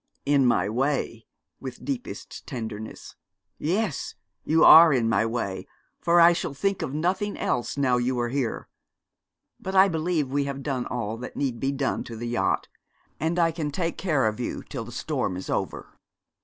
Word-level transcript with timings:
'In 0.25 0.47
my 0.47 0.67
way' 0.67 1.27
(with 1.59 1.85
deepest 1.85 2.47
tenderness): 2.47 3.15
'yes, 3.59 4.15
you 4.43 4.63
are 4.65 4.91
in 4.91 5.07
my 5.07 5.27
way, 5.27 5.67
for 5.99 6.19
I 6.19 6.33
shall 6.33 6.55
think 6.55 6.81
of 6.81 6.91
nothing 6.91 7.37
else 7.37 7.77
now 7.77 7.97
you 7.97 8.19
are 8.19 8.29
here. 8.29 8.67
But 9.59 9.75
I 9.75 9.87
believe 9.89 10.27
we 10.31 10.45
have 10.45 10.63
done 10.63 10.87
all 10.87 11.17
that 11.17 11.35
need 11.37 11.59
be 11.59 11.71
done 11.71 12.03
to 12.05 12.15
the 12.15 12.27
yacht, 12.27 12.67
and 13.19 13.37
I 13.37 13.51
can 13.51 13.69
take 13.69 13.99
care 13.99 14.25
of 14.25 14.39
you 14.39 14.63
till 14.63 14.85
the 14.85 14.91
storm 14.91 15.37
is 15.37 15.51
over.' 15.51 15.87